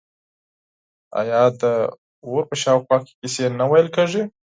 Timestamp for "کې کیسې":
3.05-3.45